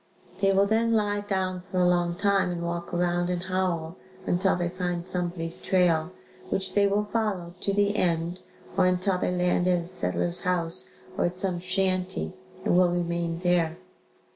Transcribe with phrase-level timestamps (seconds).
[0.39, 4.55] They will then lie down for a long time and walk around and howl until
[4.55, 6.11] they find somebody's trail,
[6.49, 8.39] which they will follow to the end
[8.75, 12.33] or until they land at a settler's house or at some shanty
[12.65, 13.77] and will remain there.